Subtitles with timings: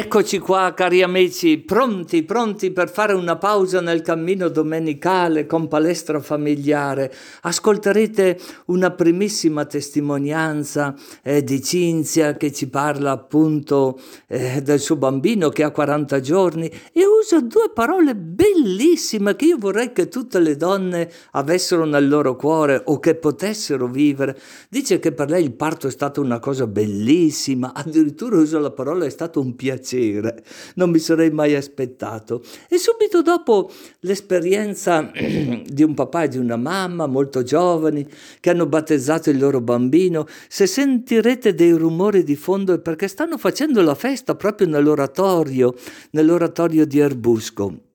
[0.00, 6.20] Eccoci qua, cari amici, pronti, pronti per fare una pausa nel cammino domenicale con palestra
[6.20, 7.12] familiare.
[7.40, 13.98] Ascolterete una primissima testimonianza eh, di Cinzia che ci parla appunto
[14.28, 19.56] eh, del suo bambino che ha 40 giorni e usa due parole bellissime che io
[19.58, 24.38] vorrei che tutte le donne avessero nel loro cuore o che potessero vivere.
[24.70, 29.04] Dice che per lei il parto è stata una cosa bellissima, addirittura usa la parola
[29.04, 30.44] è stato un piacere piacere,
[30.74, 32.42] non mi sarei mai aspettato.
[32.68, 33.70] E subito dopo
[34.00, 35.10] l'esperienza
[35.64, 38.06] di un papà e di una mamma molto giovani
[38.40, 43.38] che hanno battezzato il loro bambino, se sentirete dei rumori di fondo è perché stanno
[43.38, 45.74] facendo la festa proprio nell'oratorio,
[46.10, 47.86] nell'oratorio di Erbusco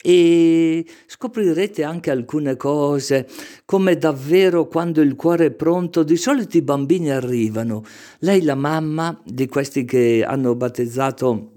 [0.00, 3.26] e scoprirete anche alcune cose,
[3.64, 7.84] come davvero quando il cuore è pronto, di solito i bambini arrivano.
[8.20, 11.52] Lei, la mamma di questi che hanno battezzato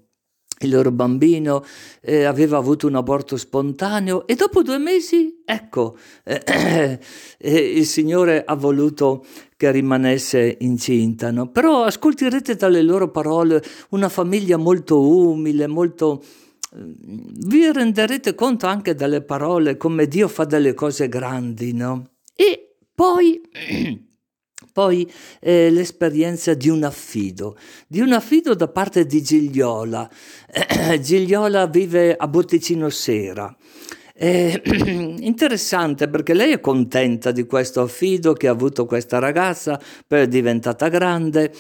[0.62, 1.64] il loro bambino
[2.02, 7.00] eh, aveva avuto un aborto spontaneo e dopo due mesi, ecco, eh,
[7.38, 9.26] eh, il Signore ha voluto
[9.58, 11.32] che rimanesse incinta.
[11.32, 11.50] No?
[11.50, 16.24] Però ascolterete dalle loro parole una famiglia molto umile, molto
[16.74, 22.12] vi renderete conto anche dalle parole come Dio fa delle cose grandi, no?
[22.34, 23.42] E poi,
[24.72, 25.12] poi
[25.42, 30.10] eh, l'esperienza di un affido, di un affido da parte di Gigliola.
[31.02, 33.54] Gigliola vive a Botticino Sera.
[34.14, 39.78] È interessante perché lei è contenta di questo affido che ha avuto questa ragazza,
[40.08, 41.52] poi è diventata grande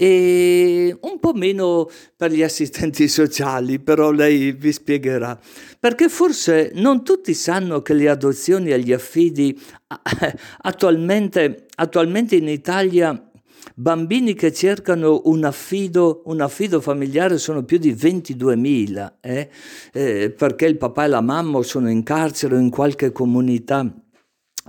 [0.00, 5.38] e un po' meno per gli assistenti sociali, però lei vi spiegherà.
[5.78, 9.60] Perché forse non tutti sanno che le adozioni e gli affidi
[10.62, 13.26] attualmente, attualmente in Italia
[13.74, 19.50] Bambini che cercano un affido, un affido familiare sono più di 22.000, eh?
[19.92, 23.86] Eh, perché il papà e la mamma sono in carcere o in qualche comunità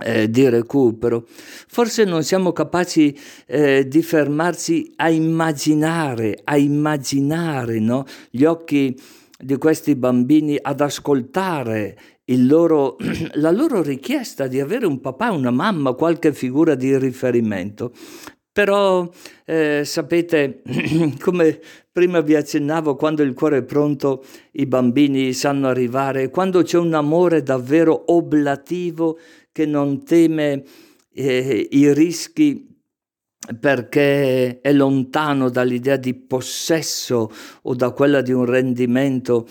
[0.00, 1.26] eh, di recupero.
[1.26, 8.04] Forse non siamo capaci eh, di fermarci a immaginare, a immaginare no?
[8.30, 8.98] gli occhi
[9.38, 11.96] di questi bambini, ad ascoltare
[12.36, 12.96] loro,
[13.34, 17.92] la loro richiesta di avere un papà, una mamma, qualche figura di riferimento.
[18.52, 19.08] Però
[19.46, 20.62] eh, sapete,
[21.20, 21.58] come
[21.90, 26.92] prima vi accennavo, quando il cuore è pronto i bambini sanno arrivare, quando c'è un
[26.92, 29.18] amore davvero oblativo
[29.52, 30.64] che non teme
[31.12, 32.70] eh, i rischi
[33.58, 37.30] perché è lontano dall'idea di possesso
[37.62, 39.46] o da quella di un rendimento.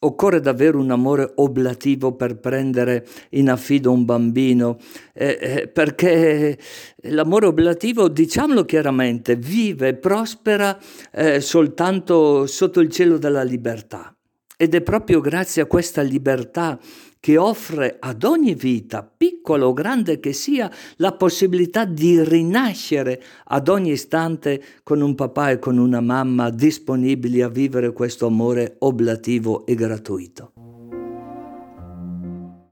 [0.00, 4.76] Occorre davvero un amore oblativo per prendere in affido un bambino,
[5.14, 6.58] eh, eh, perché
[7.04, 10.78] l'amore oblativo, diciamolo chiaramente, vive e prospera
[11.10, 14.14] eh, soltanto sotto il cielo della libertà.
[14.56, 16.78] Ed è proprio grazie a questa libertà
[17.24, 23.68] che offre ad ogni vita, piccola o grande che sia, la possibilità di rinascere ad
[23.68, 29.64] ogni istante con un papà e con una mamma disponibili a vivere questo amore oblativo
[29.64, 30.52] e gratuito.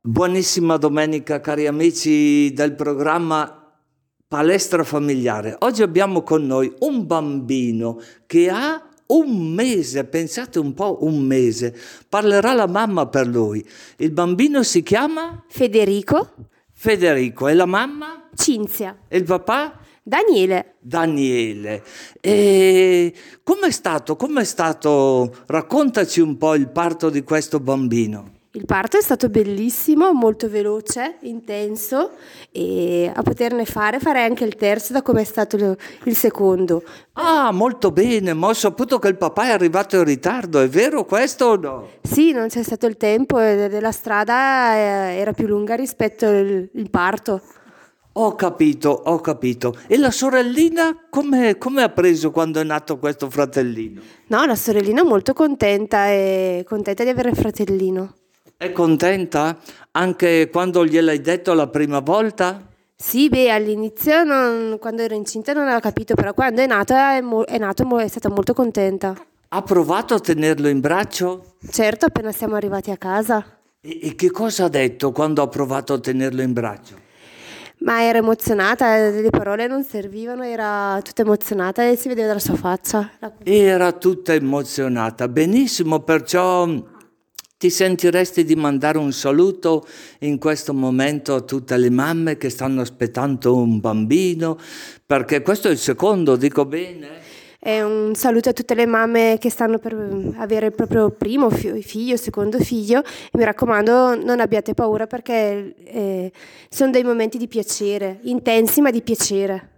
[0.03, 3.73] Buonissima domenica cari amici del programma
[4.29, 5.57] Palestra Familiare.
[5.61, 8.87] Oggi abbiamo con noi un bambino che ha
[9.17, 11.75] un mese, pensate un po', un mese,
[12.09, 13.65] parlerà la mamma per lui.
[13.97, 15.45] Il bambino si chiama?
[15.49, 16.35] Federico.
[16.73, 17.49] Federico.
[17.49, 18.29] E la mamma?
[18.35, 18.99] Cinzia.
[19.09, 19.79] E il papà?
[20.03, 20.75] Daniele.
[20.81, 21.85] Daniele.
[22.21, 23.15] E
[23.45, 24.17] com'è stato?
[24.17, 25.33] Com'è stato?
[25.47, 28.41] Raccontaci un po' il parto di questo bambino.
[28.55, 32.11] Il parto è stato bellissimo, molto veloce, intenso
[32.51, 36.83] e a poterne fare farei anche il terzo da come è stato il secondo.
[37.15, 41.07] Ah, molto bene, ma ho saputo che il papà è arrivato in ritardo, è vero
[41.07, 41.89] questo o no?
[42.03, 46.69] Sì, non c'è stato il tempo e la strada eh, era più lunga rispetto al
[46.91, 47.41] parto.
[48.13, 49.75] Ho capito, ho capito.
[49.87, 54.03] E la sorellina come, come, ha preso quando è nato questo fratellino?
[54.27, 58.17] No, la sorellina è molto contenta e contenta di avere il fratellino.
[58.63, 59.59] È contenta
[59.91, 62.65] anche quando gliel'hai detto la prima volta?
[62.95, 67.21] Sì, beh, all'inizio non, quando ero incinta non aveva capito, però quando è nata è,
[67.23, 69.17] mo- è, nato, è stata molto contenta.
[69.49, 71.55] Ha provato a tenerlo in braccio?
[71.69, 73.45] Certo, appena siamo arrivati a casa.
[73.81, 76.95] E, e che cosa ha detto quando ha provato a tenerlo in braccio?
[77.79, 82.55] Ma era emozionata, le parole non servivano, era tutta emozionata e si vedeva dalla sua
[82.55, 83.11] faccia.
[83.43, 86.69] Era tutta emozionata, benissimo, perciò
[87.63, 89.87] ti sentiresti di mandare un saluto
[90.23, 94.59] in questo momento a tutte le mamme che stanno aspettando un bambino?
[95.07, 97.21] Perché questo è il secondo, dico bene?
[97.61, 99.95] E un saluto a tutte le mamme che stanno per
[100.39, 103.05] avere il proprio primo figlio, secondo figlio.
[103.35, 106.33] Mi raccomando, non abbiate paura perché eh,
[106.69, 109.72] sono dei momenti di piacere, intensi ma di piacere.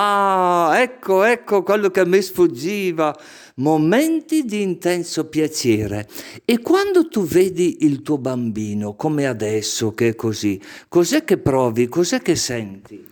[0.00, 3.12] Ah, ecco, ecco quello che mi sfuggiva.
[3.56, 6.06] Momenti di intenso piacere.
[6.44, 11.88] E quando tu vedi il tuo bambino, come adesso che è così, cos'è che provi,
[11.88, 13.08] cos'è che senti?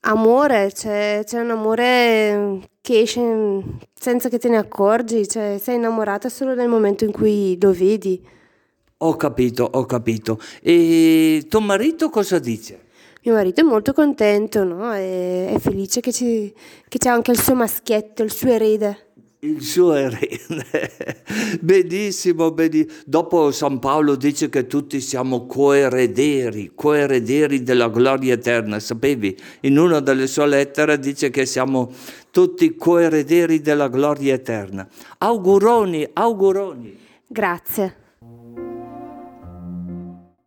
[0.00, 3.62] Amore, c'è, c'è un amore che esce
[3.98, 8.22] senza che te ne accorgi, cioè sei innamorata solo nel momento in cui lo vedi.
[8.98, 10.38] Ho capito, ho capito.
[10.60, 12.84] E tuo marito cosa dice?
[13.26, 14.92] Mio marito è molto contento, no?
[14.92, 16.54] È, è felice che, ci,
[16.86, 19.06] che c'è anche il suo maschietto, il suo erede
[19.40, 21.24] il suo erede.
[21.60, 22.92] benissimo, benissimo.
[23.04, 28.78] Dopo San Paolo dice che tutti siamo coerederi, coerederi della gloria eterna.
[28.80, 29.36] Sapevi?
[29.62, 31.92] In una delle sue lettere dice che siamo
[32.30, 34.88] tutti coerederi della gloria eterna.
[35.18, 36.98] Auguroni, auguroni.
[37.26, 38.05] Grazie.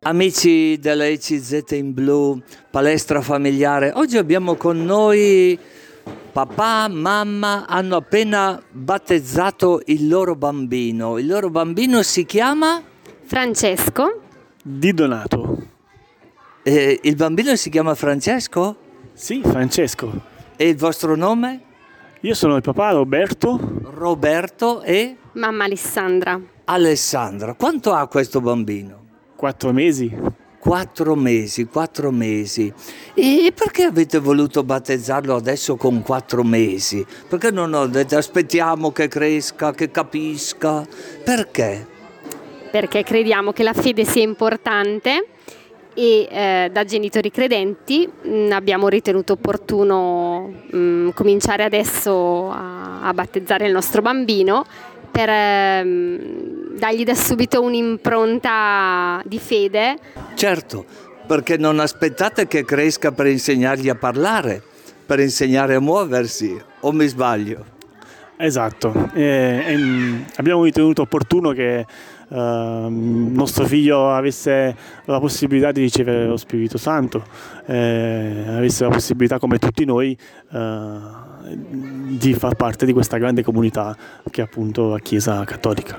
[0.01, 2.41] Amici della ECZ in blu,
[2.71, 5.59] palestra familiare, oggi abbiamo con noi
[6.31, 11.17] papà, mamma hanno appena battezzato il loro bambino.
[11.17, 12.81] Il loro bambino si chiama?
[13.23, 14.21] Francesco.
[14.63, 15.67] Di Donato.
[16.63, 18.77] Eh, il bambino si chiama Francesco?
[19.11, 20.09] Sì, Francesco.
[20.55, 21.61] E il vostro nome?
[22.21, 23.59] Io sono il papà Roberto.
[23.83, 25.17] Roberto e?
[25.33, 26.39] Mamma Alessandra.
[26.63, 27.53] Alessandra.
[27.55, 28.98] Quanto ha questo bambino?
[29.39, 30.13] Quattro mesi.
[30.59, 32.73] Quattro mesi, quattro mesi.
[33.13, 37.05] E perché avete voluto battezzarlo adesso con quattro mesi?
[37.25, 40.85] Perché non ho detto aspettiamo che cresca, che capisca?
[41.23, 41.87] Perché?
[42.69, 45.27] Perché crediamo che la fede sia importante
[45.93, 53.03] e eh, da genitori credenti mh, mm, abbiamo ritenuto opportuno mh, mm, cominciare adesso a,
[53.03, 54.65] a battezzare il nostro bambino
[55.11, 59.97] per ehm, dargli da subito un'impronta di fede.
[60.35, 60.85] Certo,
[61.27, 64.61] perché non aspettate che cresca per insegnargli a parlare,
[65.05, 67.77] per insegnare a muoversi, o mi sbaglio?
[68.37, 71.85] Esatto, e, e, abbiamo ritenuto opportuno che
[72.29, 77.23] nostro figlio avesse la possibilità di ricevere lo Spirito Santo,
[77.65, 80.15] eh, avesse la possibilità come tutti noi
[80.51, 80.57] uh,
[81.51, 83.95] di far parte di questa grande comunità
[84.29, 85.97] che è appunto la Chiesa Cattolica.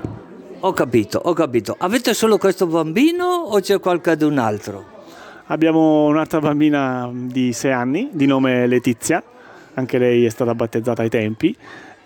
[0.63, 1.75] Ho capito, ho capito.
[1.77, 4.85] Avete solo questo bambino o c'è qualcun altro?
[5.47, 9.21] Abbiamo un'altra bambina di 6 anni, di nome Letizia,
[9.73, 11.55] anche lei è stata battezzata ai tempi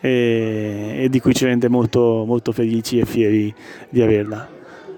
[0.05, 3.53] e, e di cui ci rende molto, molto felici e fieri
[3.89, 4.53] di averla.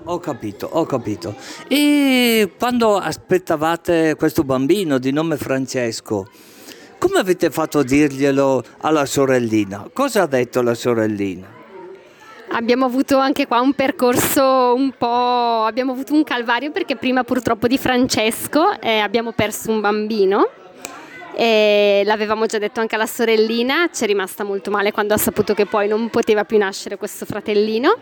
[0.09, 1.36] Ho capito, ho capito.
[1.68, 6.27] E quando aspettavate questo bambino di nome Francesco,
[6.98, 9.89] come avete fatto a dirglielo alla sorellina?
[9.94, 11.56] Cosa ha detto la sorellina?
[12.50, 17.68] Abbiamo avuto anche qua un percorso un po', abbiamo avuto un calvario perché prima purtroppo
[17.68, 20.50] di Francesco eh, abbiamo perso un bambino
[21.39, 25.54] e l'avevamo già detto anche alla sorellina, ci è rimasta molto male quando ha saputo
[25.54, 27.95] che poi non poteva più nascere questo fratellino,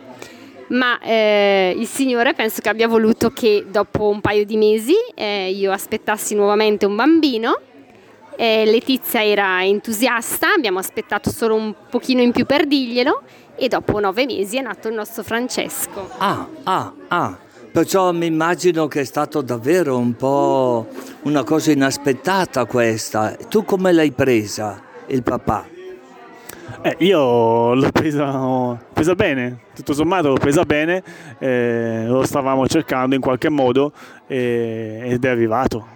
[0.68, 5.50] ma eh, il Signore penso che abbia voluto che dopo un paio di mesi eh,
[5.50, 7.60] io aspettassi nuovamente un bambino.
[8.38, 13.22] Eh, Letizia era entusiasta, abbiamo aspettato solo un pochino in più per dirglielo
[13.54, 16.08] e dopo nove mesi è nato il nostro Francesco.
[16.16, 17.38] Ah, ah, ah,
[17.76, 20.86] perciò mi immagino che è stato davvero un po'
[21.24, 23.36] una cosa inaspettata questa.
[23.50, 25.75] Tu come l'hai presa, il papà?
[26.82, 31.02] Eh, io l'ho presa, presa, bene, tutto sommato l'ho presa bene,
[31.38, 33.92] eh, lo stavamo cercando in qualche modo
[34.26, 35.86] eh, ed è arrivato.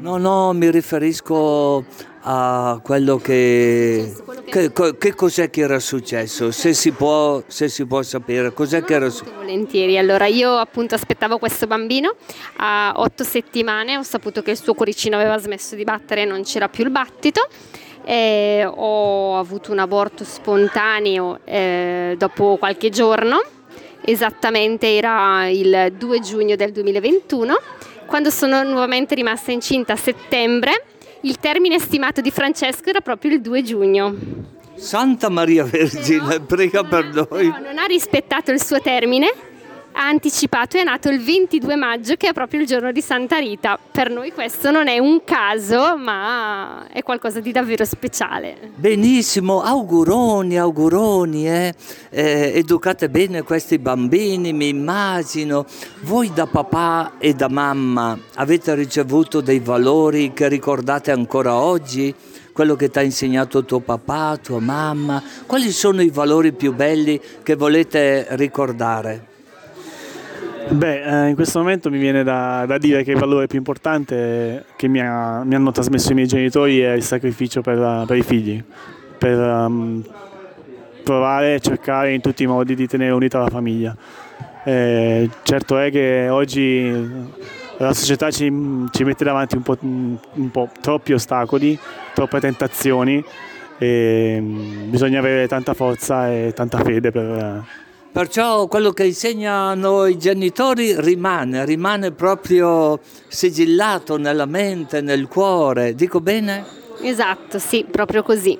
[0.00, 1.84] No, no, mi riferisco
[2.22, 4.12] a quello che...
[4.48, 6.50] Che, che cos'è che era successo?
[6.50, 9.36] Se si può, se si può sapere, cos'è no, che era successo?
[9.36, 12.14] Volentieri, allora io appunto aspettavo questo bambino,
[12.56, 16.42] a otto settimane ho saputo che il suo cuoricino aveva smesso di battere e non
[16.44, 17.46] c'era più il battito
[18.08, 23.42] eh, ho avuto un aborto spontaneo eh, dopo qualche giorno,
[24.00, 27.54] esattamente era il 2 giugno del 2021,
[28.06, 30.84] quando sono nuovamente rimasta incinta a settembre.
[31.22, 34.14] Il termine stimato di Francesco era proprio il 2 giugno.
[34.76, 37.48] Santa Maria Vergine, prega per noi.
[37.48, 39.30] No, non ha rispettato il suo termine
[39.92, 43.78] ha anticipato è nato il 22 maggio che è proprio il giorno di Santa Rita.
[43.90, 48.72] Per noi questo non è un caso ma è qualcosa di davvero speciale.
[48.76, 51.74] Benissimo, auguroni, auguroni, eh?
[52.10, 55.66] Eh, educate bene questi bambini, mi immagino.
[56.02, 62.14] Voi da papà e da mamma avete ricevuto dei valori che ricordate ancora oggi?
[62.58, 65.22] quello che ti ha insegnato tuo papà, tua mamma?
[65.46, 69.27] Quali sono i valori più belli che volete ricordare?
[70.70, 74.66] Beh, eh, in questo momento mi viene da, da, dire che il valore più importante
[74.76, 78.22] che mi, ha, mi, hanno trasmesso i miei genitori è il sacrificio per, per i
[78.22, 78.62] figli,
[79.16, 80.04] per um,
[81.02, 83.96] provare e cercare in tutti i modi di tenere unita la famiglia.
[84.64, 86.92] Eh, certo è che oggi
[87.78, 88.52] la società ci,
[88.90, 91.78] ci mette davanti un po', un po', troppi ostacoli,
[92.12, 93.24] troppe tentazioni
[93.78, 97.64] e mm, bisogna avere tanta forza e tanta fede per
[98.10, 102.98] Perciò quello che insegnano i genitori rimane, rimane proprio
[103.28, 105.94] sigillato nella mente, nel cuore.
[105.94, 106.64] Dico bene?
[107.02, 108.58] Esatto, sì, proprio così.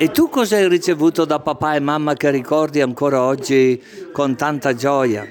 [0.00, 4.72] E tu cosa hai ricevuto da papà e mamma che ricordi ancora oggi con tanta
[4.74, 5.26] gioia?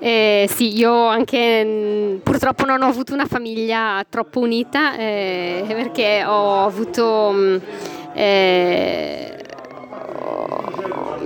[0.00, 6.24] Eh, sì, io anche mm, purtroppo non ho avuto una famiglia troppo unita eh, perché
[6.26, 7.56] ho avuto mm,
[8.12, 9.44] eh,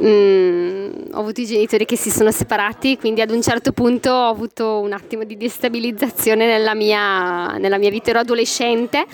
[0.01, 4.29] Mm, ho avuto i genitori che si sono separati, quindi ad un certo punto ho
[4.29, 9.05] avuto un attimo di destabilizzazione nella mia, nella mia vita, ero adolescente.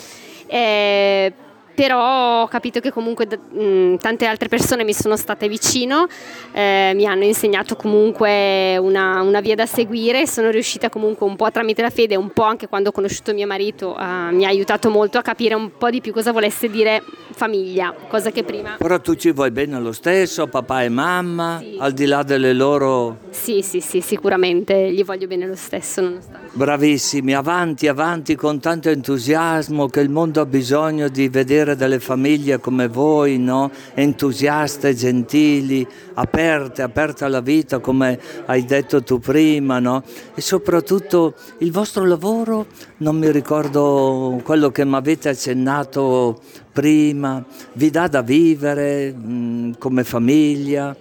[0.47, 1.33] Eh,
[1.75, 6.07] però ho capito che comunque mh, mm, tante altre persone mi sono state vicino,
[6.53, 11.51] eh, mi hanno insegnato comunque una, una, via da seguire sono riuscita comunque un po'
[11.51, 14.89] tramite la fede, un po' anche quando ho conosciuto mio marito, eh, mi ha aiutato
[14.89, 17.03] molto a capire un po' di più cosa volesse dire
[17.35, 18.77] famiglia, cosa che prima...
[18.79, 21.77] Però tu ci vuoi bene lo stesso, papà e mamma, sì.
[21.79, 23.19] al di là delle loro...
[23.31, 26.01] Sì, sì, sì, sicuramente gli voglio bene lo stesso.
[26.01, 26.51] Nonostante.
[26.53, 32.61] Bravissimi, avanti, avanti con tanto entusiasmo che il mondo ha bisogno di vedere delle famiglie
[32.61, 33.71] come voi, no?
[33.95, 40.05] entusiaste, gentili, aperte, aperte alla vita come hai detto tu prima, no?
[40.35, 42.67] e soprattutto il vostro lavoro,
[42.99, 46.41] non mi ricordo quello che mi avete accennato
[46.75, 47.24] prima,
[47.73, 50.95] vi dà da vivere mh, mm, come famiglia.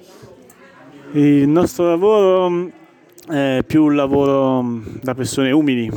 [1.11, 2.71] Il nostro lavoro
[3.27, 5.89] è più un lavoro da persone umili,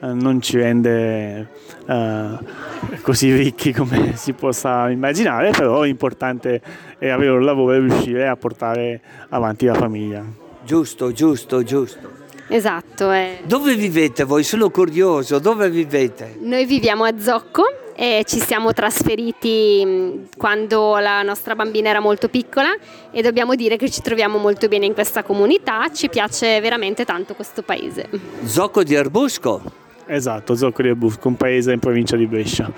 [0.00, 1.48] eh, non ci rende
[1.86, 6.60] uh, così ricchi come si possa immaginare, però l'importante
[6.98, 10.24] è avere un lavoro e riuscire a portare avanti la famiglia.
[10.64, 12.20] Giusto, giusto, giusto.
[12.48, 13.10] Esatto.
[13.12, 13.40] Eh.
[13.44, 14.42] Dove vivete voi?
[14.42, 16.36] Sono curioso, dove vivete?
[16.40, 22.28] Noi viviamo a Zocco e ci siamo trasferiti mm, quando la nostra bambina era molto
[22.28, 22.74] piccola
[23.10, 27.34] e dobbiamo dire che ci troviamo molto bene in questa comunità, ci piace veramente tanto
[27.34, 28.08] questo paese.
[28.44, 29.62] Zocco di Arbusco?
[30.06, 32.70] Esatto, Zocco di Arbusco, un paese in provincia di Brescia.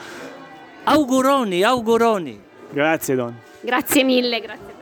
[0.84, 2.40] Auguroni, auguroni.
[2.70, 3.34] Grazie Don.
[3.60, 4.73] Grazie mille, grazie.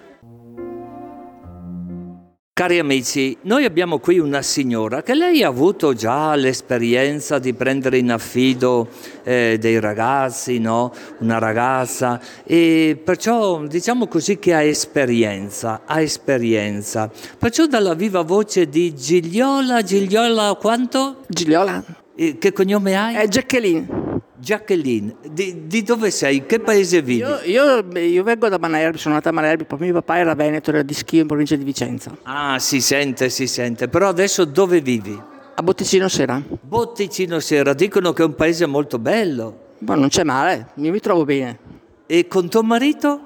[2.54, 7.96] Cari amici, noi abbiamo qui una signora che lei ha avuto già l'esperienza di prendere
[7.96, 8.90] in affido
[9.22, 10.92] eh, dei ragazzi, no?
[11.20, 17.10] una ragazza, e perciò diciamo così che ha esperienza, ha esperienza.
[17.38, 21.24] Perciò dalla viva voce di Gigliola, Gigliola quanto?
[21.28, 21.82] Gigliola.
[22.14, 23.14] E che cognome hai?
[23.14, 24.01] È Jacqueline.
[24.42, 26.44] Jacqueline, di, di, dove sei?
[26.46, 27.20] Che paese vivi?
[27.20, 30.70] Io, io, io vengo da Manerbi, sono nata a Manerbi, poi mio papà era veneto,
[30.70, 32.10] era di Schio in provincia di Vicenza.
[32.24, 33.86] Ah, si sente, si sente.
[33.86, 35.16] Però adesso dove vivi?
[35.54, 36.42] A Botticino Sera.
[36.60, 39.74] Botticino Sera, dicono che è un paese molto bello.
[39.78, 41.58] Ma non c'è male, io mi trovo bene.
[42.06, 43.20] E con tuo marito?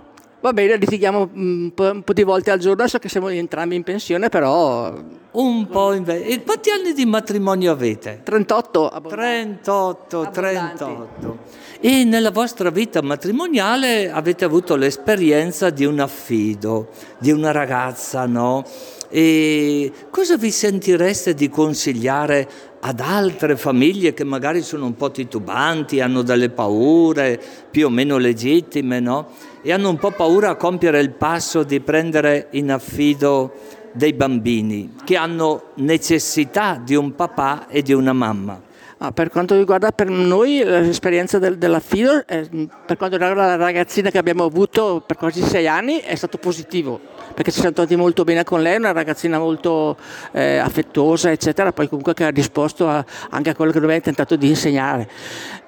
[0.46, 3.74] Va bene, litighiamo un po', un po', di volte al giorno, so che siamo entrambi
[3.74, 4.94] in pensione, però...
[5.32, 6.04] Un po' in...
[6.06, 8.20] E quanti anni di matrimonio avete?
[8.22, 8.88] 38.
[8.88, 9.62] Abbondanti.
[9.62, 10.76] 38, Abbondanti.
[10.76, 11.38] 38.
[11.78, 18.64] E nella vostra vita matrimoniale avete avuto l'esperienza di un affido, di una ragazza, no?
[19.10, 22.48] E cosa vi sentireste di consigliare
[22.80, 27.38] ad altre famiglie che magari sono un po' titubanti, hanno delle paure
[27.70, 29.28] più o meno legittime, no?
[29.60, 33.52] E hanno un po' paura a compiere il passo di prendere in affido
[33.92, 38.65] dei bambini che hanno necessità di un papà e di una mamma.
[38.98, 42.48] Ah, per quanto riguarda per noi l'esperienza del, dell'affido, eh,
[42.86, 46.98] per quanto riguarda la ragazzina che abbiamo avuto per quasi sei anni, è stato positivo
[47.36, 49.98] perché ci siamo trovati molto bene con lei, una ragazzina molto
[50.32, 54.04] eh, affettuosa, eccetera, poi comunque che ha risposto a, anche a quello che noi abbiamo
[54.04, 55.06] tentato di insegnare.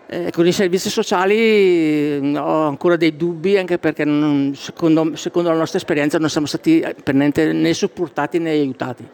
[0.06, 5.50] Eh, con i servizi sociali mm, ho ancora dei dubbi anche perché non, secondo, secondo,
[5.50, 9.06] la nostra esperienza non siamo stati per niente né supportati né aiutati.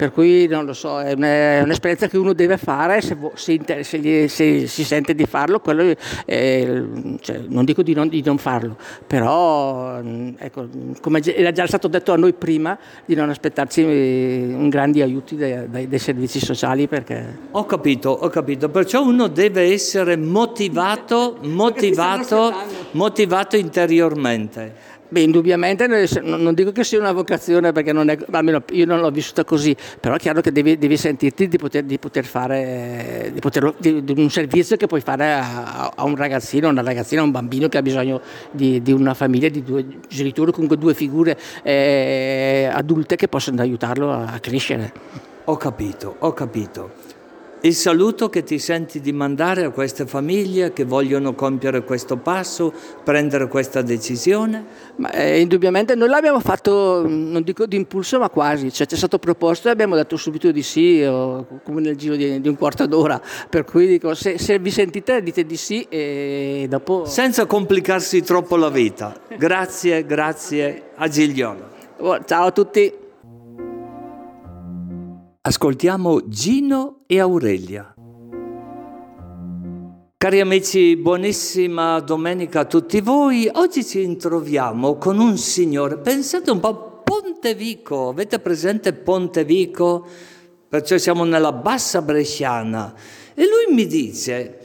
[0.00, 4.28] Per cui non lo so, è, un'esperienza che uno deve fare se, se, se, gli,
[4.28, 6.84] se si sente di farlo, quello, eh,
[7.20, 10.00] cioè, non dico di non, di non, farlo, però
[10.38, 10.68] ecco,
[11.02, 15.68] come era già stato detto a noi prima, di non aspettarci un grandi aiuti dai,
[15.68, 17.36] dai, dai servizi sociali perché...
[17.50, 22.54] Ho capito, ho capito, perciò uno deve essere motivato, motivato,
[22.92, 24.88] motivato interiormente.
[25.12, 25.88] Beh, indubbiamente
[26.22, 29.76] non dico che sia una vocazione perché non è, almeno io non l'ho vissuta così,
[29.98, 34.04] però è chiaro che devi, devi sentirti di poter, di poter fare di poter, di,
[34.16, 37.82] un servizio che puoi fare a, a, un ragazzino, una ragazzina, un bambino che ha
[37.82, 38.20] bisogno
[38.52, 44.38] di, una famiglia, di due genitori, comunque due figure eh, adulte che possono aiutarlo a
[44.40, 44.92] crescere.
[45.46, 47.09] Ho capito, ho capito
[47.62, 52.72] il saluto che ti senti di mandare a queste famiglie che vogliono compiere questo passo,
[53.04, 54.64] prendere questa decisione?
[54.96, 58.98] Ma, eh, indubbiamente noi l'abbiamo fatto, non dico di impulso, ma quasi, cioè, ci è
[58.98, 62.56] stato proposto e abbiamo detto subito di sì, o, come nel giro di, di, un
[62.56, 67.04] quarto d'ora, per cui dico, se, se, vi sentite dite di sì e dopo...
[67.04, 69.14] Senza complicarsi troppo la vita.
[69.36, 71.60] Grazie, grazie a Giglione.
[72.24, 72.99] Ciao a tutti.
[75.42, 77.94] Ascoltiamo Gino e Aurelia.
[80.18, 83.48] Cari amici, buonissima domenica a tutti voi.
[83.50, 90.06] Oggi ci introviamo con un signore, pensate un po' Pontevico, avete presente Pontevico?
[90.68, 92.94] Perciò siamo nella bassa bresciana.
[93.32, 94.59] E lui mi dice,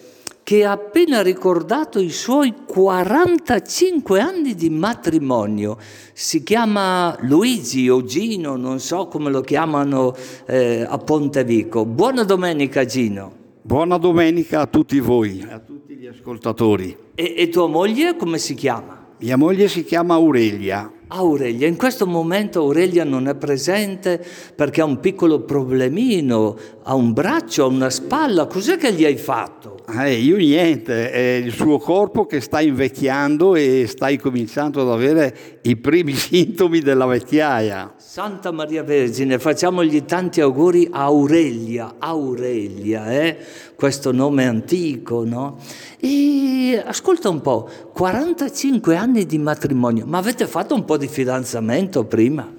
[0.45, 5.75] che ha appena ricordato i suoi 45 anni di matrimonio.
[6.13, 11.83] Si chiama Luigi o Gino, non so come lo chiamano eh, a Pontevico.
[11.85, 13.33] Buona domenica Gino.
[13.63, 16.95] Buona domenica a tutti voi, a tutti gli ascoltatori.
[17.15, 19.13] E, e tua moglie come si chiama?
[19.17, 20.91] Mia moglie si chiama Aurelia.
[21.07, 24.23] Aurelia, in questo momento Aurelia non è presente
[24.55, 29.17] perché ha un piccolo problemino, ha un braccio, ha una spalla, cos'è che gli hai
[29.17, 29.74] fatto?
[29.87, 35.59] Eh, io niente, è il suo corpo che sta invecchiando e stai cominciando ad avere
[35.61, 37.93] i primi sintomi della vecchiaia.
[37.97, 43.37] Santa Maria Vergine, facciamogli tanti auguri a Aurelia, Aurelia, eh?
[43.75, 45.59] questo nome antico, no?
[45.99, 52.05] E ascolta un po', 45 anni di matrimonio, ma avete fatto un po' di fidanzamento
[52.05, 52.54] prima?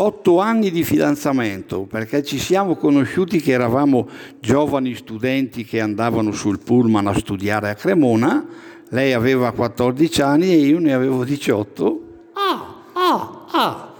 [0.00, 4.08] Otto anni di fidanzamento, perché ci siamo conosciuti che eravamo
[4.38, 8.46] giovani studenti che andavano sul pullman a studiare a Cremona,
[8.90, 12.02] lei aveva 14 anni e io ne avevo 18.
[12.34, 13.92] Ah, ah, ah.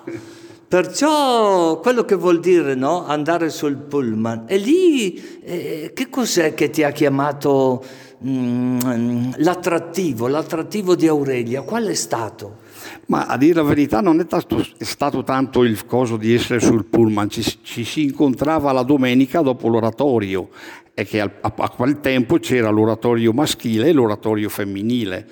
[0.68, 3.04] Perciò quello che vuol dire no?
[3.04, 7.84] andare sul pullman, e lì eh, che cos'è che ti ha chiamato
[8.24, 11.62] mm, l'attrattivo, l'attrattivo di Aurelia?
[11.62, 12.66] Qual è stato?
[13.06, 16.60] Ma a dire la verità non è stato, è stato tanto il coso di essere
[16.60, 20.50] sul pullman, ci, ci, si incontrava la domenica dopo l'oratorio
[20.94, 25.26] e che a, a, a quel tempo c'era l'oratorio maschile e l'oratorio femminile.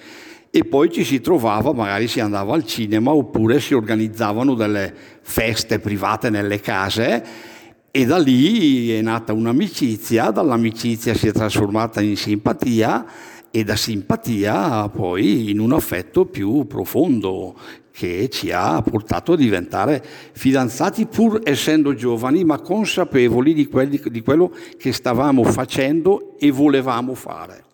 [0.50, 5.78] E poi ci si trovava, magari si andava al cinema oppure si organizzavano delle feste
[5.80, 7.54] private nelle case
[7.96, 13.06] e da lì è nata un'amicizia, dall'amicizia si è trasformata in simpatia
[13.56, 17.54] e da simpatia poi in un affetto più profondo
[17.90, 24.20] che ci ha portato a diventare fidanzati pur essendo giovani ma consapevoli di, quelli, di
[24.20, 27.65] quello che stavamo facendo e volevamo fare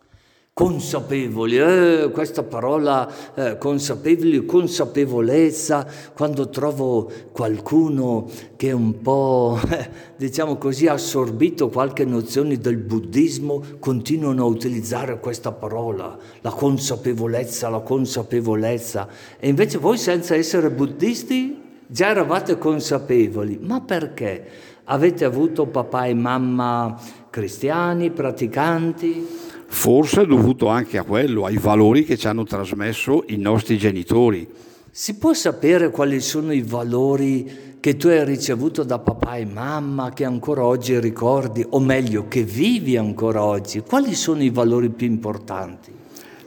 [0.54, 9.88] consapevoli, eh, questa parola eh, consapevoli, consapevolezza, quando trovo qualcuno che è un po', eh,
[10.16, 17.80] diciamo così, assorbito qualche nozione del buddismo, continuano a utilizzare questa parola, la consapevolezza, la
[17.80, 19.08] consapevolezza.
[19.40, 23.58] E invece voi senza essere buddisti già eravate consapevoli.
[23.62, 24.46] Ma perché?
[24.84, 29.50] Avete avuto papà e mamma cristiani, praticanti?
[29.74, 34.46] Forse è dovuto anche a quello, ai valori che ci hanno trasmesso i nostri genitori.
[34.90, 40.12] Si può sapere quali sono i valori che tu hai ricevuto da papà e mamma,
[40.12, 43.80] che ancora oggi ricordi, o meglio, che vivi ancora oggi?
[43.80, 45.90] Quali sono i valori più importanti?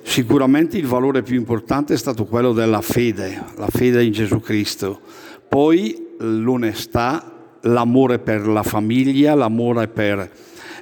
[0.03, 5.01] Sicuramente il valore più importante è stato quello della fede, la fede in Gesù Cristo.
[5.49, 10.31] Poi l'onestà, l'amore per la famiglia, l'amore per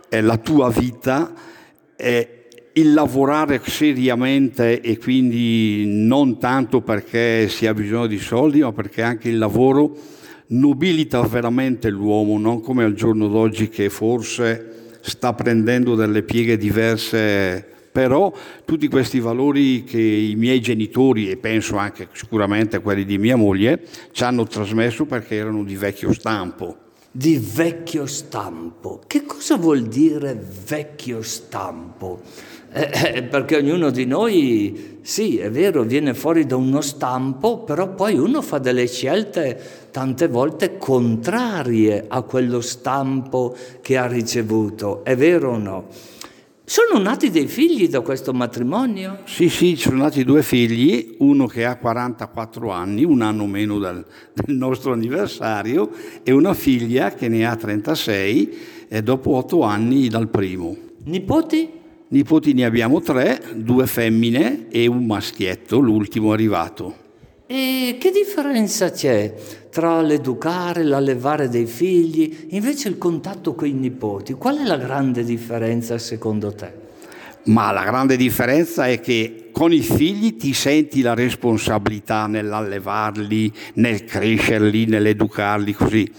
[0.10, 1.52] eh, la tua vita
[2.04, 2.28] eh,
[2.74, 9.02] il lavorare seriamente e quindi non tanto perché si ha bisogno di soldi, ma perché
[9.02, 9.96] anche il lavoro
[10.48, 17.66] nobilita veramente l'uomo, non come al giorno d'oggi che forse sta prendendo delle pieghe diverse,
[17.92, 18.34] però
[18.66, 23.82] tutti questi valori che i miei genitori e penso anche sicuramente quelli di mia moglie
[24.12, 26.78] ci hanno trasmesso perché erano di vecchio stampo.
[27.16, 29.02] Di vecchio stampo.
[29.06, 32.22] Che cosa vuol dire vecchio stampo?
[32.72, 37.94] Eh, eh, perché ognuno di noi, sì, è vero, viene fuori da uno stampo, però
[37.94, 45.04] poi uno fa delle scelte tante volte contrarie a quello stampo che ha ricevuto.
[45.04, 45.86] È vero o no?
[46.66, 49.20] Sono nati dei figli da questo matrimonio?
[49.26, 54.06] Sì, sì, sono nati due figli, uno che ha 44 anni, un anno meno del,
[54.34, 55.92] del nostro anniversario,
[56.24, 60.78] e una figlia che ne ha 36, e dopo otto anni dal primo.
[61.04, 61.70] Nipoti?
[62.08, 67.03] Nipoti ne abbiamo tre, due femmine e un maschietto, l'ultimo arrivato.
[67.56, 69.32] E che differenza c'è
[69.70, 74.34] tra l'educare, l'allevare dei figli, invece il contatto con i nipoti?
[74.34, 76.72] Qual è la grande differenza secondo te?
[77.44, 84.04] Ma la grande differenza è che con i figli ti senti la responsabilità nell'allevarli, nel
[84.04, 86.12] crescerli, nell'educarli così.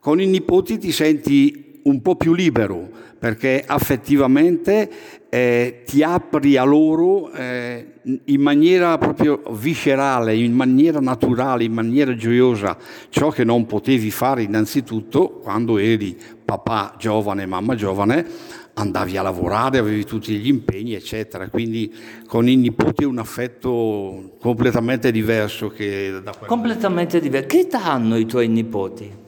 [0.00, 4.90] Con i nipoti ti senti un po' più libero perché affettivamente
[5.28, 12.16] eh, ti apri a loro eh, in maniera proprio viscerale, in maniera naturale, in maniera
[12.16, 12.76] gioiosa,
[13.10, 18.26] ciò che non potevi fare innanzitutto quando eri papà giovane, mamma giovane,
[18.74, 21.48] andavi a lavorare, avevi tutti gli impegni, eccetera.
[21.48, 21.94] Quindi
[22.26, 26.46] con i nipoti un affetto completamente diverso che da quello.
[26.48, 27.46] Completamente diverso.
[27.46, 29.21] Che età hanno i tuoi nipoti?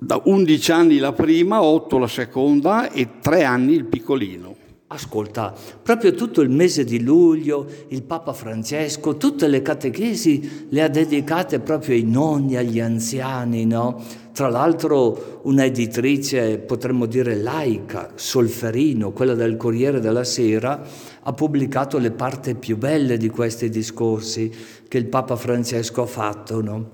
[0.00, 4.54] Da 11 anni la prima, 8 la seconda e 3 anni il piccolino.
[4.86, 10.88] Ascolta, proprio tutto il mese di luglio il Papa Francesco, tutte le catechesi le ha
[10.88, 14.00] dedicate proprio ai nonni, agli anziani, no?
[14.32, 20.80] Tra l'altro una editrice, potremmo dire laica, Solferino, quella del Corriere della Sera,
[21.20, 24.48] ha pubblicato le parti più belle di questi discorsi
[24.86, 26.90] che il Papa Francesco ha fatto, no?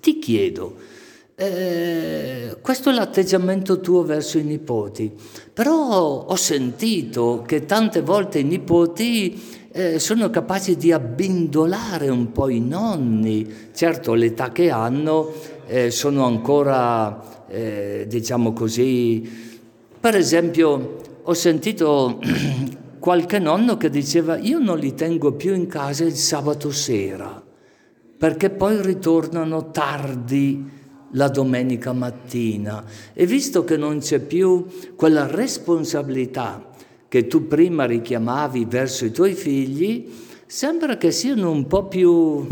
[0.00, 0.90] Ti chiedo,
[1.42, 5.12] eh, questo è l'atteggiamento tuo verso i nipoti,
[5.52, 12.48] però ho sentito che tante volte i nipoti eh, sono capaci di abbindolare un po'
[12.48, 15.32] i nonni, certo l'età che hanno
[15.66, 19.28] eh, sono ancora, eh, diciamo così,
[19.98, 22.20] per esempio ho sentito
[23.00, 27.42] qualche nonno che diceva io non li tengo più in casa il sabato sera,
[28.16, 30.80] perché poi ritornano tardi
[31.12, 36.70] la domenica mattina e visto che non c'è più quella responsabilità
[37.12, 40.10] che tu prima richiamavi verso i tuoi figli,
[40.46, 42.46] sembra che siano un po' più,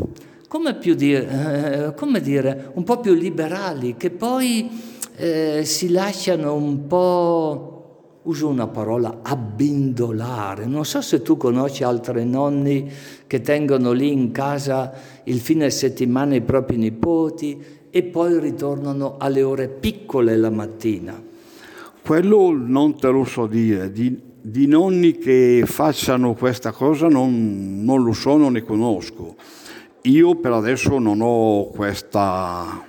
[0.49, 4.69] come, più dire, eh, come dire, un po' più liberali, che poi
[5.17, 10.67] eh, si lasciano un po', uso una parola, abbindolare.
[10.67, 12.93] Non so se tu conosci altri nonni
[13.27, 14.93] che tengono lì in casa
[15.25, 21.21] il fine settimana i propri nipoti e poi ritornano alle ore piccole la mattina.
[22.03, 28.03] Quello non te lo so dire, di, di nonni che facciano questa cosa non, non,
[28.03, 29.37] lo so, non ne conosco.
[30.03, 32.85] Io per adesso non ho questa,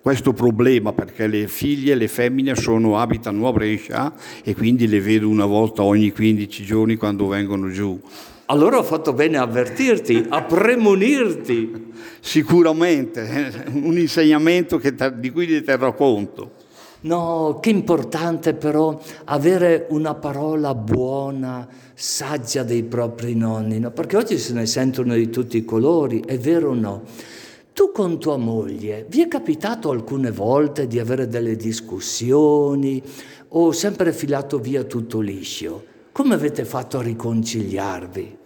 [0.00, 5.28] questo problema perché le figlie, le femmine sono, abitano a Brescia e quindi le vedo
[5.28, 8.00] una volta ogni 15 giorni quando vengono giù.
[8.46, 11.92] Allora ho fatto bene a avvertirti, a premunirti.
[12.20, 14.80] Sicuramente, un insegnamento
[15.14, 16.62] di cui ti terrò conto.
[17.02, 23.90] No, che importante però avere una parola buona, saggia dei propri nonni, no?
[23.90, 27.02] perché oggi se ne sentono di tutti i colori, è vero o no?
[27.74, 33.02] Tu con tua moglie, vi è capitato alcune volte di avere delle discussioni
[33.48, 35.92] o sempre filato via tutto liscio?
[36.14, 38.36] Come avete fatto a riconciliarvi?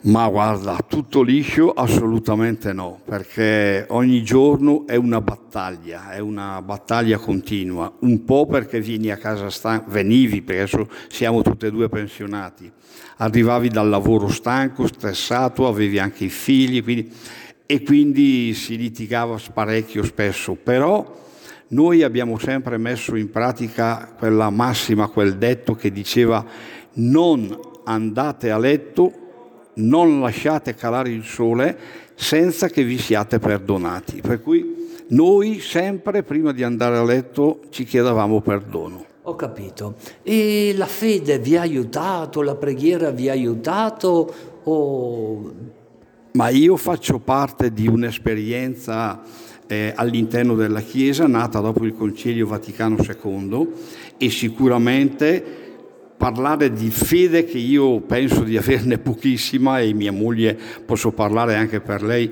[0.00, 1.70] Ma guarda, tutto liscio?
[1.70, 8.80] Assolutamente no, perché ogni giorno è una battaglia, è una battaglia continua, un po' perché
[8.80, 12.68] vieni a casa stanco, venivi, perché adesso siamo tutti e due pensionati,
[13.18, 17.12] arrivavi dal lavoro stanco, stressato, avevi anche i figli, quindi,
[17.64, 21.14] e quindi si litigava parecchio spesso, però
[21.68, 26.42] noi abbiamo sempre messo in pratica quella massima, quel detto che diceva
[26.98, 29.12] non andate a letto,
[29.74, 31.76] non lasciate calare il sole
[32.14, 34.20] senza che vi siate perdonati.
[34.20, 34.76] Per cui
[35.08, 39.04] noi sempre prima di andare a letto ci chiedevamo perdono.
[39.22, 39.96] Ho capito.
[40.22, 44.34] E la fede vi ha aiutato, la preghiera vi ha aiutato
[44.64, 45.52] o...
[46.32, 49.22] Ma io faccio parte di un'esperienza
[49.66, 53.68] eh, all'interno della Chiesa nata dopo il Concilio Vaticano II
[54.16, 55.67] e sicuramente
[56.18, 61.80] parlare di fede che io penso di averne pochissima e mia moglie posso parlare anche
[61.80, 62.30] per lei,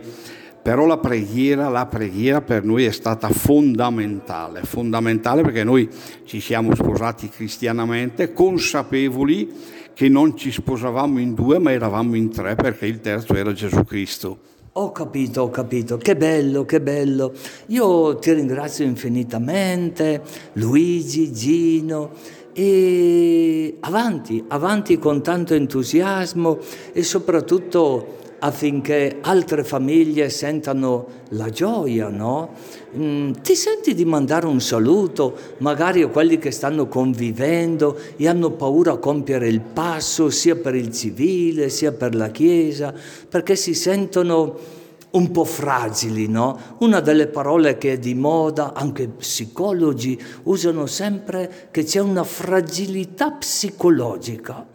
[0.67, 5.89] Però la preghiera, la preghiera per noi è stata fondamentale, fondamentale perché noi
[6.25, 9.49] ci siamo sposati cristianamente, consapevoli
[9.95, 13.85] che non ci sposavamo in due ma eravamo in tre perché il terzo era Gesù
[13.85, 14.39] Cristo.
[14.73, 17.33] Ho capito, ho capito, che bello, che bello.
[17.67, 20.21] Io ti ringrazio infinitamente,
[20.55, 22.11] Luigi, Gino,
[22.59, 26.57] e avanti, avanti con tanto entusiasmo
[26.95, 32.55] e soprattutto affinché altre famiglie sentano la gioia, no?
[32.97, 38.53] Mm, ti senti di mandare un saluto, magari a quelli che stanno convivendo e hanno
[38.53, 42.95] paura a compiere il passo sia per il civile sia per la Chiesa,
[43.29, 44.85] perché si sentono
[45.17, 46.59] un po' fragili, no?
[46.81, 53.31] Una delle parole che è di moda, anche psicologi usano sempre che c'è una fragilità
[53.33, 54.67] psicologica.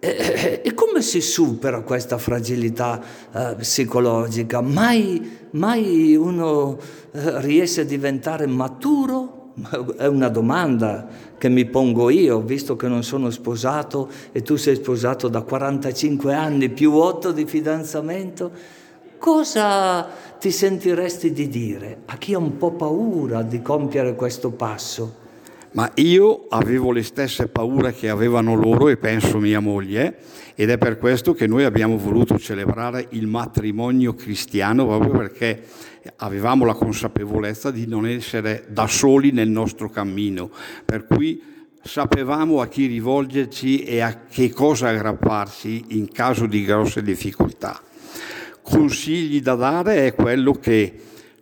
[0.00, 3.00] E, e come si supera questa fragilità
[3.32, 4.62] eh, psicologica?
[4.62, 6.78] Mai, mai uno
[7.12, 9.52] eh, riesce a diventare maturo?
[9.96, 14.76] È una domanda che mi pongo io, visto che non sono sposato e tu sei
[14.76, 18.82] sposato da 45 anni più 8 di fidanzamento.
[19.24, 20.06] Cosa
[20.38, 25.14] ti sentiresti di dire a chi ha un po' paura di compiere questo passo?
[25.72, 30.18] Ma io avevo le stesse paure che avevano loro e penso mia moglie
[30.54, 35.62] ed è per questo che noi abbiamo voluto celebrare il matrimonio cristiano proprio perché
[36.16, 40.50] avevamo la consapevolezza di non essere da soli nel nostro cammino,
[40.84, 41.42] per cui
[41.82, 47.80] sapevamo a chi rivolgerci e a che cosa aggrapparsi in caso di grosse difficoltà.
[48.64, 50.92] Consigli da dare è quello che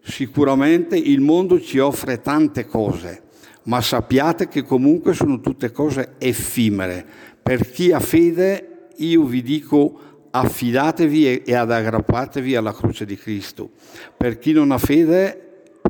[0.02, 3.22] sicuramente il mondo ci offre tante cose
[3.64, 7.04] ma sappiate che comunque sono tutte cose effimere.
[7.42, 9.98] Per chi ha fede, io vi dico
[10.30, 13.70] affidatevi e aggrappatevi alla croce di Cristo.
[14.16, 15.38] Per chi non ha fede,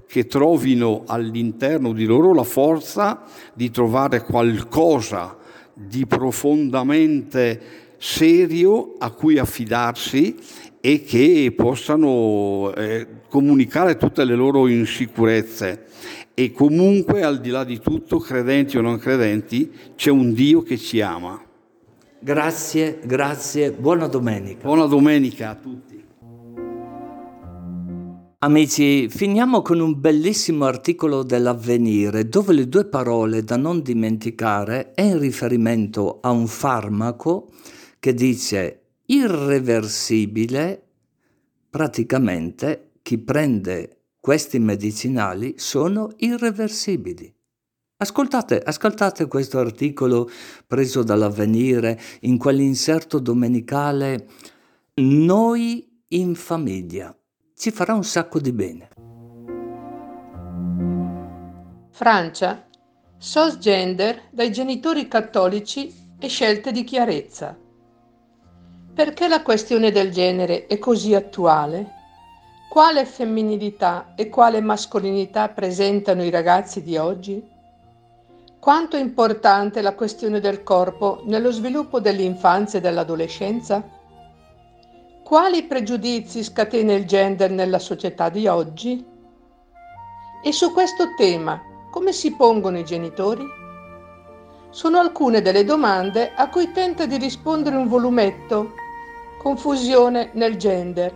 [0.06, 3.22] che trovino all'interno di loro la forza
[3.54, 5.36] di trovare qualcosa
[5.74, 7.60] di profondamente
[7.98, 10.36] serio a cui affidarsi
[10.84, 15.84] e che possano eh, comunicare tutte le loro insicurezze
[16.34, 20.76] e comunque al di là di tutto, credenti o non credenti, c'è un Dio che
[20.76, 21.40] ci ama.
[22.18, 24.64] Grazie, grazie, buona domenica.
[24.64, 26.04] Buona domenica a tutti.
[28.40, 35.02] Amici, finiamo con un bellissimo articolo dell'avvenire dove le due parole da non dimenticare è
[35.02, 37.50] in riferimento a un farmaco
[38.00, 38.81] che dice
[39.12, 40.82] irreversibile,
[41.68, 47.30] praticamente chi prende questi medicinali sono irreversibili.
[47.98, 50.30] Ascoltate, ascoltate questo articolo
[50.66, 54.28] preso dall'avvenire in quell'inserto domenicale
[54.94, 57.14] Noi in famiglia.
[57.54, 58.88] Ci farà un sacco di bene.
[61.90, 62.66] Francia.
[63.18, 67.56] SOS gender dai genitori cattolici e scelte di chiarezza.
[68.94, 71.92] Perché la questione del genere è così attuale?
[72.68, 77.42] Quale femminilità e quale mascolinità presentano i ragazzi di oggi?
[78.58, 83.82] Quanto è importante la questione del corpo nello sviluppo dell'infanzia e dell'adolescenza?
[85.24, 89.02] Quali pregiudizi scatena il gender nella società di oggi?
[90.44, 91.58] E su questo tema
[91.90, 93.44] come si pongono i genitori?
[94.68, 98.80] Sono alcune delle domande a cui tenta di rispondere un volumetto
[99.42, 101.12] Confusione nel gender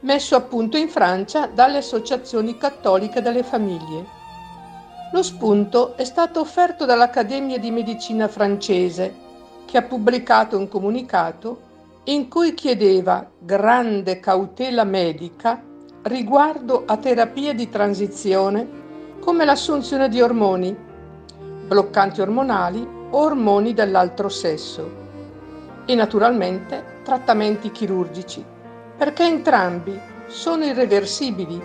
[0.00, 4.04] messo a punto in Francia dalle associazioni cattoliche delle famiglie.
[5.10, 9.14] Lo spunto è stato offerto dall'Accademia di Medicina francese,
[9.64, 11.60] che ha pubblicato un comunicato
[12.04, 15.62] in cui chiedeva grande cautela medica
[16.02, 18.68] riguardo a terapie di transizione
[19.20, 20.76] come l'assunzione di ormoni,
[21.66, 25.02] bloccanti ormonali o ormoni dell'altro sesso
[25.86, 28.44] e naturalmente trattamenti chirurgici
[28.96, 31.60] perché entrambi sono irreversibili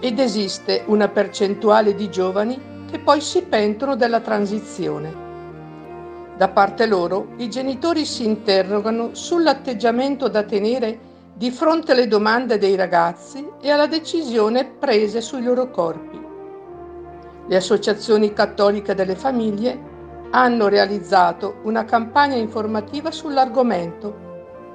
[0.00, 2.58] ed esiste una percentuale di giovani
[2.90, 5.26] che poi si pentono della transizione.
[6.36, 12.76] Da parte loro, i genitori si interrogano sull'atteggiamento da tenere di fronte alle domande dei
[12.76, 16.26] ragazzi e alla decisione prese sui loro corpi.
[17.48, 19.96] Le associazioni cattoliche delle famiglie
[20.30, 24.26] hanno realizzato una campagna informativa sull'argomento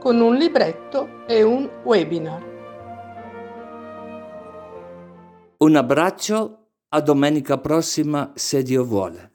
[0.04, 2.44] con un libretto e un webinar.
[5.60, 9.32] Un abbraccio, a domenica prossima se Dio vuole.